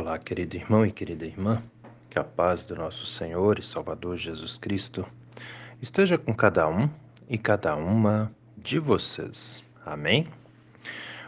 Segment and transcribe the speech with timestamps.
[0.00, 1.60] Olá, querido irmão e querida irmã,
[2.08, 5.04] que a paz do nosso Senhor e Salvador Jesus Cristo
[5.82, 6.88] esteja com cada um
[7.28, 9.60] e cada uma de vocês.
[9.84, 10.28] Amém?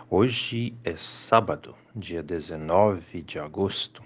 [0.08, 4.04] Hoje é sábado, dia 19 de agosto,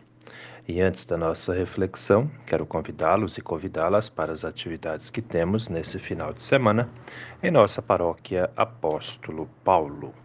[0.67, 5.99] e antes da nossa reflexão, quero convidá-los e convidá-las para as atividades que temos nesse
[5.99, 6.89] final de semana
[7.43, 10.24] em nossa paróquia Apóstolo Paulo.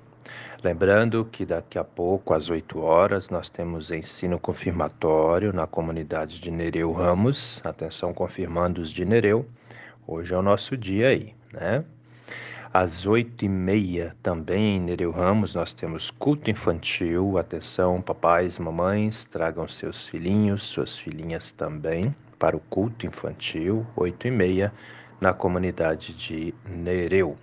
[0.63, 6.51] Lembrando que daqui a pouco, às 8 horas, nós temos ensino confirmatório na comunidade de
[6.51, 7.61] Nereu Ramos.
[7.63, 9.45] Atenção, confirmando os de Nereu.
[10.05, 11.85] Hoje é o nosso dia aí, né?
[12.73, 17.37] Às oito e meia também em Nereu Ramos nós temos culto infantil.
[17.37, 24.31] Atenção, papais, mamães, tragam seus filhinhos, suas filhinhas também para o culto infantil, oito e
[24.31, 24.71] meia,
[25.19, 27.37] na comunidade de Nereu.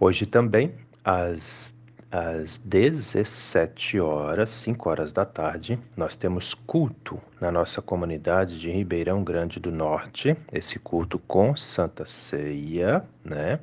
[0.00, 1.74] Hoje também às,
[2.10, 9.24] às 17 horas, 5 horas da tarde, nós temos culto na nossa comunidade de Ribeirão
[9.24, 13.58] Grande do Norte, esse culto com Santa Ceia, né?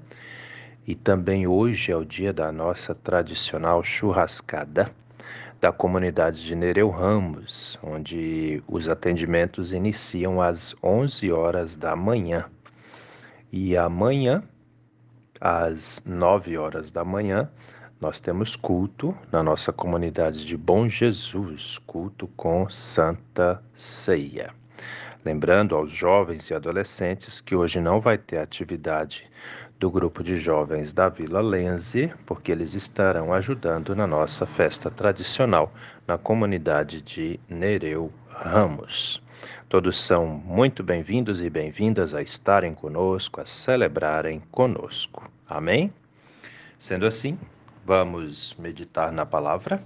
[0.88, 4.90] E também hoje é o dia da nossa tradicional churrascada
[5.60, 12.46] da comunidade de Nereu Ramos, onde os atendimentos iniciam às 11 horas da manhã.
[13.52, 14.44] E amanhã,
[15.40, 17.50] às 9 horas da manhã,
[18.00, 24.54] nós temos culto na nossa comunidade de Bom Jesus, culto com Santa Ceia.
[25.26, 29.28] Lembrando aos jovens e adolescentes que hoje não vai ter atividade
[29.80, 35.74] do grupo de jovens da Vila Lenze, porque eles estarão ajudando na nossa festa tradicional
[36.08, 39.22] na comunidade de Nereu Ramos.
[39.68, 45.30] Todos são muito bem-vindos e bem-vindas a estarem conosco, a celebrarem conosco.
[45.50, 45.92] Amém?
[46.78, 47.38] Sendo assim,
[47.84, 49.84] vamos meditar na palavra.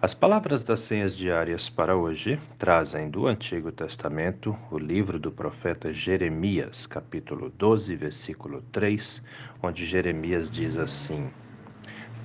[0.00, 5.90] As palavras das senhas diárias para hoje trazem do Antigo Testamento o livro do profeta
[5.90, 9.22] Jeremias, capítulo 12, versículo 3,
[9.62, 11.30] onde Jeremias diz assim: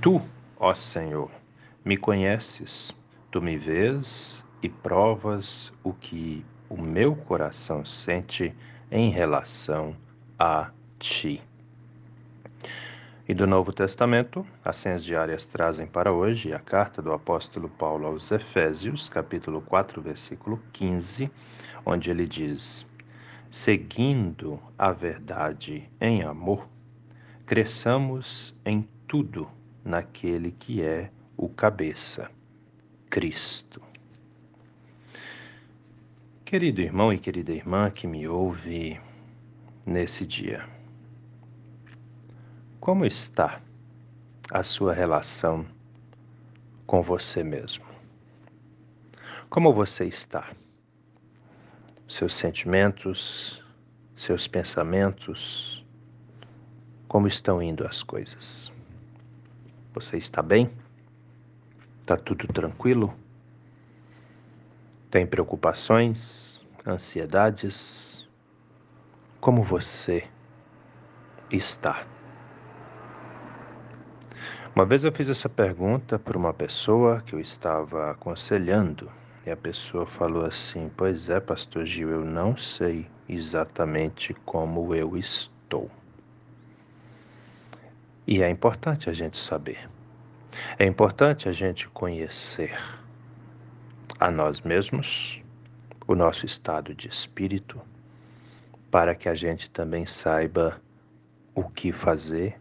[0.01, 0.21] Tu,
[0.59, 1.31] ó Senhor,
[1.83, 2.93] me conheces,
[3.31, 8.55] tu me vês e provas o que o meu coração sente
[8.89, 9.95] em relação
[10.39, 11.41] a ti.
[13.27, 18.07] E do Novo Testamento, as senhas diárias trazem para hoje a carta do apóstolo Paulo
[18.07, 21.29] aos Efésios, capítulo 4, versículo 15,
[21.85, 22.85] onde ele diz:
[23.49, 26.67] Seguindo a verdade em amor,
[27.45, 29.49] cresçamos em tudo
[29.83, 32.29] naquele que é o cabeça,
[33.09, 33.92] Cristo.
[36.45, 38.99] Querido irmão e querida irmã que me ouve
[39.85, 40.67] nesse dia,
[42.79, 43.61] como está
[44.51, 45.65] a sua relação
[46.85, 47.85] com você mesmo?
[49.49, 50.51] Como você está?
[52.09, 53.63] Seus sentimentos,
[54.15, 55.83] seus pensamentos,
[57.07, 58.71] como estão indo as coisas?
[59.93, 60.69] Você está bem?
[62.01, 63.22] Está tudo tranquilo?
[65.13, 68.27] Tem preocupações, ansiedades?
[69.39, 70.23] Como você
[71.51, 72.07] está?
[74.75, 79.07] Uma vez eu fiz essa pergunta para uma pessoa que eu estava aconselhando
[79.45, 85.15] e a pessoa falou assim: Pois é, Pastor Gil, eu não sei exatamente como eu
[85.15, 85.91] estou.
[88.25, 89.87] E é importante a gente saber.
[90.79, 92.75] É importante a gente conhecer
[94.19, 95.41] a nós mesmos,
[96.07, 97.81] o nosso estado de espírito,
[98.91, 100.81] para que a gente também saiba
[101.55, 102.59] o que fazer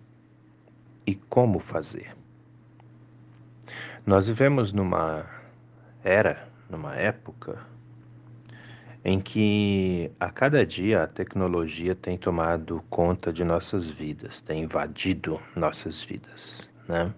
[1.06, 2.16] e como fazer.
[4.04, 5.26] Nós vivemos numa
[6.02, 7.58] era, numa época,
[9.04, 15.40] em que a cada dia a tecnologia tem tomado conta de nossas vidas, tem invadido
[15.56, 17.12] nossas vidas, né?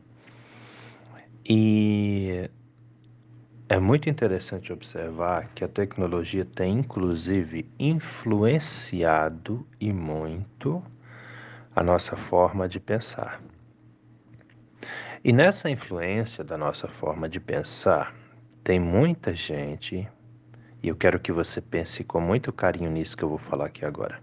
[1.47, 2.51] E
[3.75, 10.81] é muito interessante observar que a tecnologia tem inclusive influenciado e muito
[11.75, 13.43] a nossa forma de pensar.
[15.25, 18.15] E nessa influência da nossa forma de pensar,
[18.63, 20.09] tem muita gente,
[20.81, 23.85] e eu quero que você pense com muito carinho nisso que eu vou falar aqui
[23.85, 24.21] agora.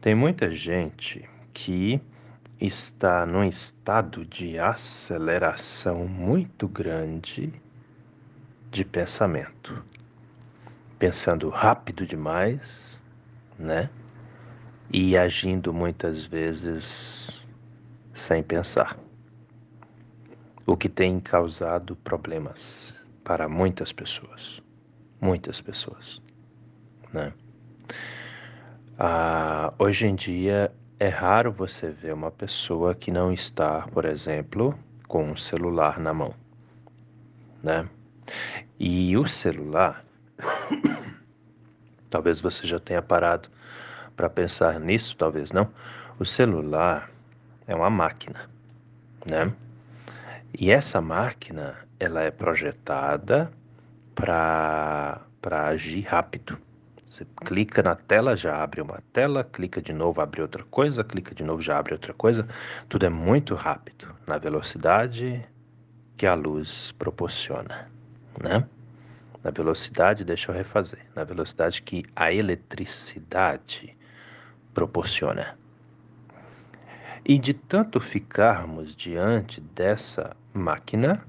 [0.00, 2.00] Tem muita gente que
[2.60, 7.52] está num estado de aceleração muito grande
[8.70, 9.82] de pensamento.
[10.98, 13.02] Pensando rápido demais,
[13.58, 13.88] né?
[14.90, 17.46] E agindo muitas vezes
[18.14, 18.98] sem pensar.
[20.66, 22.94] O que tem causado problemas,
[23.24, 24.60] para muitas pessoas.
[25.20, 26.20] Muitas pessoas.
[27.12, 27.32] Né?
[28.98, 34.76] Ah, hoje em dia é raro você ver uma pessoa que não está, por exemplo,
[35.06, 36.34] com um celular na mão.
[37.62, 37.88] Né?
[38.78, 40.04] E o celular,
[42.10, 43.48] talvez você já tenha parado
[44.16, 45.68] para pensar nisso, talvez não.
[46.18, 47.10] O celular
[47.66, 48.48] é uma máquina,
[49.24, 49.52] né?
[50.58, 53.50] E essa máquina, ela é projetada
[54.14, 55.20] para
[55.50, 56.58] agir rápido.
[57.06, 61.34] Você clica na tela, já abre uma tela, clica de novo, abre outra coisa, clica
[61.34, 62.46] de novo, já abre outra coisa.
[62.88, 65.42] Tudo é muito rápido, na velocidade
[66.16, 67.88] que a luz proporciona,
[68.42, 68.66] né?
[69.42, 73.96] Na velocidade, deixa eu refazer, na velocidade que a eletricidade
[74.74, 75.56] proporciona.
[77.24, 81.24] E de tanto ficarmos diante dessa máquina,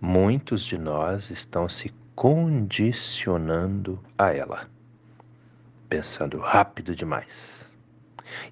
[0.00, 4.68] muitos de nós estão se condicionando a ela,
[5.88, 7.66] pensando rápido demais.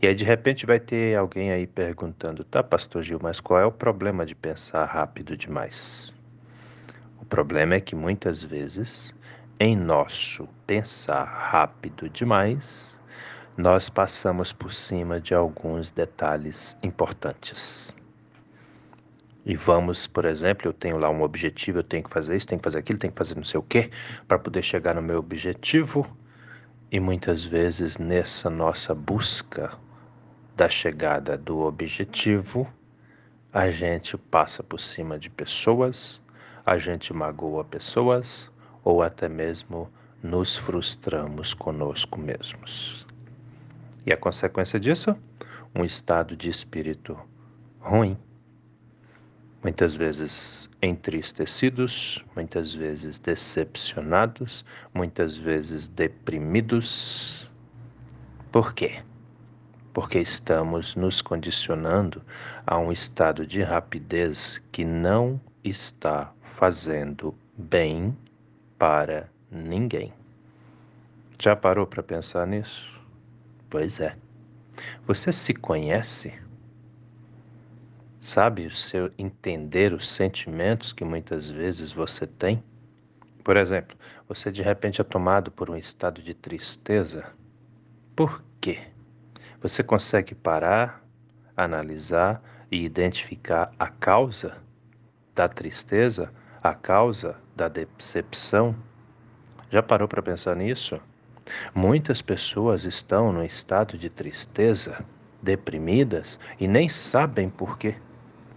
[0.01, 3.67] E aí de repente vai ter alguém aí perguntando: "Tá, pastor Gil, mas qual é
[3.67, 6.15] o problema de pensar rápido demais?"
[7.25, 9.15] O problema é que muitas vezes
[9.59, 13.01] em nosso pensar rápido demais,
[13.57, 17.97] nós passamos por cima de alguns detalhes importantes.
[19.43, 22.61] E vamos, por exemplo, eu tenho lá um objetivo, eu tenho que fazer isso, tenho
[22.61, 23.91] que fazer aquilo, tenho que fazer não sei o quê
[24.29, 26.07] para poder chegar no meu objetivo.
[26.93, 29.73] E muitas vezes nessa nossa busca
[30.55, 32.71] da chegada do objetivo,
[33.51, 36.23] a gente passa por cima de pessoas,
[36.65, 38.51] a gente magoa pessoas
[38.83, 39.91] ou até mesmo
[40.23, 43.07] nos frustramos conosco mesmos.
[44.07, 45.15] E a consequência disso?
[45.75, 47.19] Um estado de espírito
[47.81, 48.17] ruim.
[49.63, 57.51] Muitas vezes entristecidos, muitas vezes decepcionados, muitas vezes deprimidos.
[58.53, 59.03] Por quê?
[59.93, 62.23] Porque estamos nos condicionando
[62.67, 68.17] a um estado de rapidez que não está fazendo bem
[68.79, 70.13] para ninguém.
[71.39, 73.01] Já parou para pensar nisso?
[73.69, 74.17] Pois é.
[75.07, 76.33] Você se conhece?
[78.21, 82.63] Sabe o seu entender os sentimentos que muitas vezes você tem?
[83.43, 83.97] Por exemplo,
[84.27, 87.27] você de repente é tomado por um estado de tristeza.
[88.17, 88.79] Por quê?
[89.61, 91.05] Você consegue parar,
[91.57, 94.57] analisar e identificar a causa
[95.35, 96.33] da tristeza,
[96.65, 98.75] a causa da decepção?
[99.71, 100.99] Já parou para pensar nisso?
[101.75, 105.05] Muitas pessoas estão no estado de tristeza,
[105.43, 107.95] deprimidas e nem sabem por quê,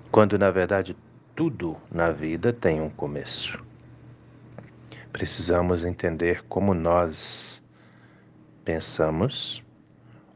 [0.09, 0.95] quando na verdade
[1.35, 3.61] tudo na vida tem um começo.
[5.11, 7.61] Precisamos entender como nós
[8.63, 9.61] pensamos,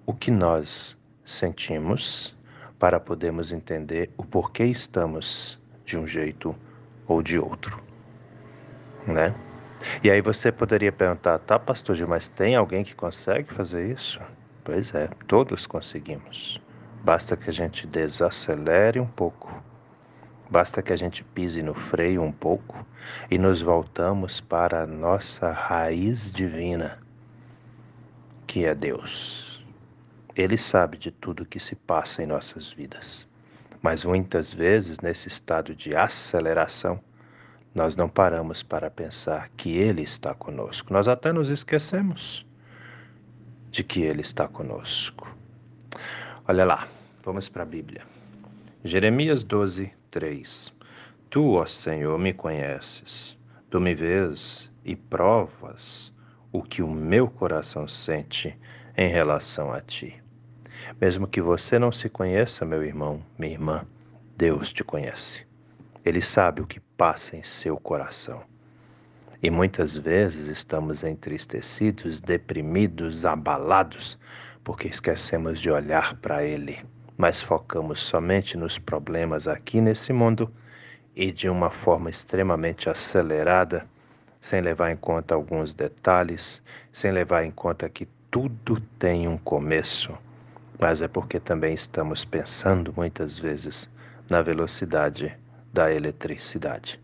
[0.06, 2.36] o que nós sentimos,
[2.78, 6.54] para podermos entender o porquê estamos de um jeito
[7.12, 7.82] ou de outro,
[9.06, 9.36] né?
[10.04, 14.20] E aí você poderia perguntar, tá, pastor Gil, mas tem alguém que consegue fazer isso?
[14.64, 16.62] Pois é, todos conseguimos.
[17.04, 19.52] Basta que a gente desacelere um pouco.
[20.50, 22.86] Basta que a gente pise no freio um pouco
[23.30, 27.00] e nos voltamos para a nossa raiz divina,
[28.46, 29.66] que é Deus.
[30.36, 33.28] Ele sabe de tudo que se passa em nossas vidas.
[33.82, 37.00] Mas muitas vezes, nesse estado de aceleração,
[37.74, 40.94] nós não paramos para pensar que Ele está conosco.
[40.94, 42.46] Nós até nos esquecemos
[43.72, 45.28] de que Ele está conosco.
[46.48, 46.88] Olha lá,
[47.24, 48.04] vamos para a Bíblia.
[48.84, 50.74] Jeremias 12, 3.
[51.30, 53.38] Tu, ó Senhor, me conheces,
[53.70, 56.14] tu me vês e provas
[56.52, 58.58] o que o meu coração sente
[58.98, 60.21] em relação a ti.
[61.00, 63.86] Mesmo que você não se conheça, meu irmão, minha irmã,
[64.38, 65.46] Deus te conhece.
[66.04, 68.42] Ele sabe o que passa em seu coração.
[69.42, 74.18] E muitas vezes estamos entristecidos, deprimidos, abalados,
[74.64, 76.84] porque esquecemos de olhar para Ele,
[77.18, 80.52] mas focamos somente nos problemas aqui nesse mundo
[81.16, 83.88] e de uma forma extremamente acelerada,
[84.40, 86.62] sem levar em conta alguns detalhes,
[86.94, 90.16] sem levar em conta que tudo tem um começo,
[90.82, 93.88] mas é porque também estamos pensando muitas vezes
[94.28, 95.38] na velocidade
[95.72, 97.00] da eletricidade.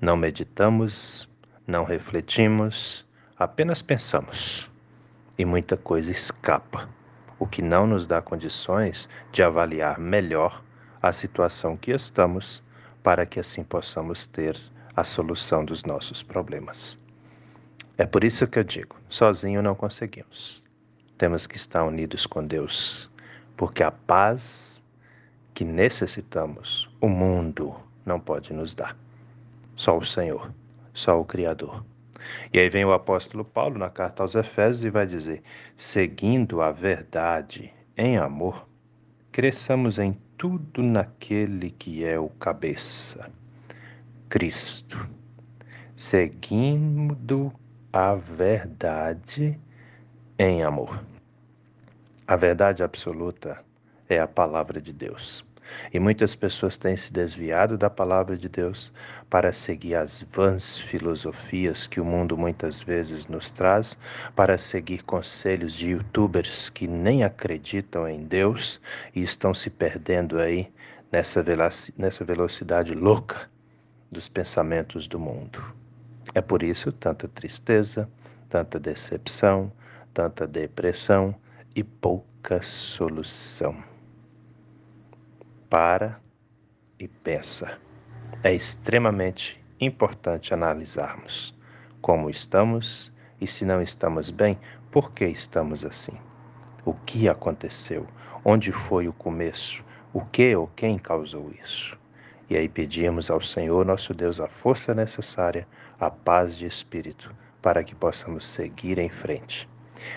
[0.00, 1.28] Não meditamos,
[1.64, 3.06] não refletimos,
[3.38, 4.68] apenas pensamos.
[5.38, 6.88] E muita coisa escapa,
[7.38, 10.60] o que não nos dá condições de avaliar melhor
[11.00, 12.64] a situação que estamos,
[13.00, 14.58] para que assim possamos ter
[14.96, 16.98] a solução dos nossos problemas.
[17.96, 20.60] É por isso que eu digo: sozinho não conseguimos.
[21.18, 23.10] Temos que estar unidos com Deus,
[23.56, 24.80] porque a paz
[25.52, 27.74] que necessitamos, o mundo
[28.06, 28.96] não pode nos dar.
[29.74, 30.52] Só o Senhor,
[30.94, 31.84] só o Criador.
[32.52, 35.42] E aí vem o apóstolo Paulo na carta aos Efésios e vai dizer:
[35.76, 38.68] seguindo a verdade em amor,
[39.32, 43.28] cresçamos em tudo naquele que é o cabeça,
[44.28, 45.04] Cristo,
[45.96, 47.52] seguindo
[47.92, 49.58] a verdade
[50.38, 51.02] em amor.
[52.26, 53.58] A verdade absoluta
[54.08, 55.44] é a palavra de Deus.
[55.92, 58.92] E muitas pessoas têm se desviado da palavra de Deus
[59.28, 63.98] para seguir as vãs filosofias que o mundo muitas vezes nos traz,
[64.34, 68.80] para seguir conselhos de youtubers que nem acreditam em Deus
[69.14, 70.72] e estão se perdendo aí
[71.12, 71.44] nessa,
[71.98, 73.50] nessa velocidade louca
[74.10, 75.62] dos pensamentos do mundo.
[76.34, 78.08] É por isso tanta tristeza,
[78.48, 79.70] tanta decepção,
[80.12, 81.34] tanta depressão
[81.74, 83.76] e pouca solução
[85.68, 86.20] para
[86.98, 87.78] e pensa.
[88.42, 91.54] É extremamente importante analisarmos
[92.00, 94.58] como estamos e se não estamos bem,
[94.90, 96.16] por que estamos assim?
[96.84, 98.06] O que aconteceu?
[98.44, 99.84] Onde foi o começo?
[100.12, 101.98] O que ou quem causou isso?
[102.48, 105.68] E aí pedimos ao Senhor nosso Deus a força necessária,
[106.00, 109.68] a paz de espírito, para que possamos seguir em frente.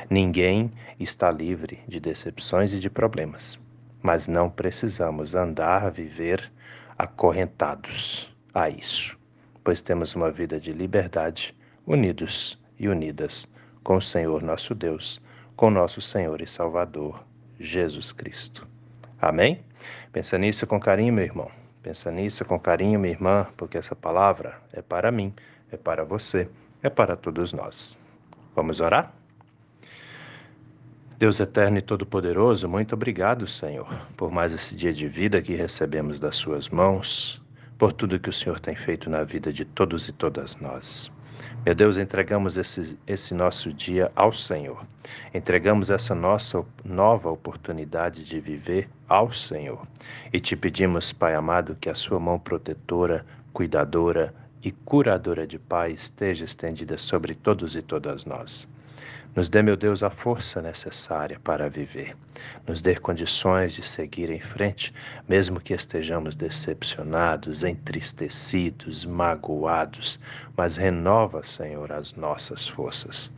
[0.10, 3.60] Ninguém está livre de decepções e de problemas
[4.02, 6.52] mas não precisamos andar, viver
[6.98, 9.18] acorrentados a isso,
[9.64, 13.48] pois temos uma vida de liberdade, unidos e unidas
[13.84, 15.22] com o Senhor nosso Deus,
[15.56, 17.24] com nosso Senhor e Salvador,
[17.60, 18.68] Jesus Cristo.
[19.22, 19.64] Amém?
[20.12, 21.50] Pensa nisso com carinho, meu irmão.
[21.84, 25.34] Pensa nisso com carinho, minha irmã, porque essa palavra é para mim,
[25.72, 26.48] é para você,
[26.84, 27.98] é para todos nós.
[28.56, 29.21] Vamos orar?
[31.22, 33.88] Deus eterno e todo-poderoso, muito obrigado, Senhor,
[34.18, 37.40] por mais esse dia de vida que recebemos das Suas mãos,
[37.78, 41.12] por tudo que o Senhor tem feito na vida de todos e todas nós.
[41.64, 44.84] Meu Deus, entregamos esse, esse nosso dia ao Senhor.
[45.32, 49.86] Entregamos essa nossa nova oportunidade de viver ao Senhor.
[50.34, 53.24] E te pedimos, Pai amado, que a Sua mão protetora,
[53.54, 58.68] cuidadora e curadora de paz esteja estendida sobre todos e todas nós.
[59.34, 62.18] Nos dê, meu Deus, a força necessária para viver.
[62.68, 64.94] Nos dê condições de seguir em frente,
[65.28, 70.20] mesmo que estejamos decepcionados, entristecidos, magoados,
[70.58, 73.32] mas renova, Senhor, as nossas forças.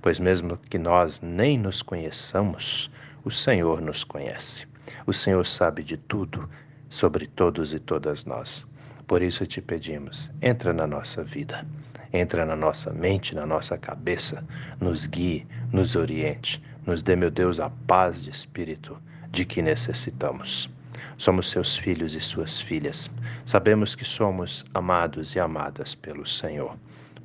[0.00, 2.88] Pois mesmo que nós nem nos conheçamos,
[3.24, 4.68] o Senhor nos conhece.
[5.04, 6.48] O Senhor sabe de tudo
[6.88, 8.64] sobre todos e todas nós.
[9.04, 11.66] Por isso te pedimos, entra na nossa vida
[12.12, 14.44] entra na nossa mente, na nossa cabeça,
[14.80, 18.96] nos guie, nos oriente, nos dê, meu Deus, a paz de espírito
[19.30, 20.68] de que necessitamos.
[21.16, 23.10] Somos seus filhos e suas filhas.
[23.44, 26.76] Sabemos que somos amados e amadas pelo Senhor.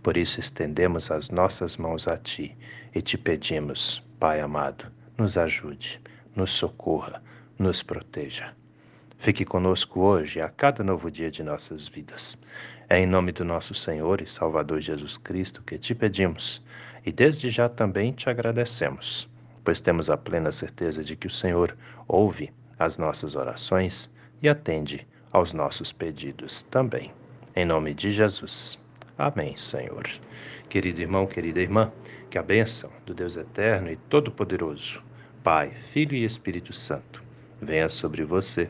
[0.04, 2.56] Por isso estendemos as nossas mãos a Ti
[2.94, 4.86] e te pedimos, Pai amado,
[5.18, 6.00] nos ajude,
[6.36, 7.22] nos socorra,
[7.58, 8.54] nos proteja.
[9.18, 12.38] Fique conosco hoje, a cada novo dia de nossas vidas.
[12.88, 16.64] É em nome do nosso Senhor e Salvador Jesus Cristo que te pedimos
[17.06, 19.28] e desde já também te agradecemos,
[19.64, 21.76] pois temos a plena certeza de que o Senhor
[22.08, 27.12] ouve as nossas orações e atende aos nossos pedidos também.
[27.56, 28.80] Em nome de Jesus.
[29.18, 30.08] Amém, Senhor.
[30.70, 31.92] Querido irmão, querida irmã,
[32.30, 35.02] que a bênção do Deus Eterno e Todo-Poderoso,
[35.44, 37.24] Pai, Filho e Espírito Santo,
[37.62, 38.70] venha sobre você